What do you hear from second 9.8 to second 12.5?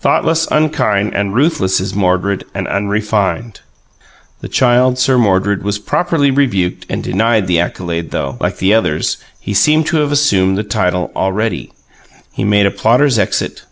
to have assumed the title already. He